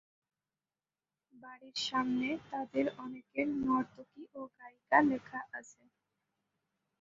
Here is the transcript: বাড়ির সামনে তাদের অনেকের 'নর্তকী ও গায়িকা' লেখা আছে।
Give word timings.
বাড়ির 1.33 1.77
সামনে 1.87 2.29
তাদের 2.49 2.85
অনেকের 2.97 3.47
'নর্তকী 3.57 4.23
ও 4.33 4.49
গায়িকা' 4.55 5.01
লেখা 5.09 5.39
আছে। 5.53 5.81